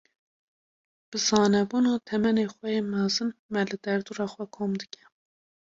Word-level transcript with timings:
Bi 1.09 1.17
zanebûn 1.27 1.85
û 1.93 1.95
temenê 2.07 2.45
xwe 2.53 2.69
yê 2.75 2.81
mezin, 2.93 3.29
me 3.51 3.61
li 3.69 3.77
derdora 3.83 4.25
xwe 4.33 4.45
kom 4.55 4.71
dike. 4.81 5.03